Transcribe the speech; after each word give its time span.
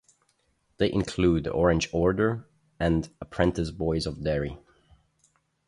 They 0.77 0.91
include 0.91 1.43
the 1.43 1.51
Orange 1.51 1.87
Order 1.93 2.47
and 2.79 3.07
Apprentice 3.21 3.69
Boys 3.69 4.07
of 4.07 4.23
Derry. 4.23 4.57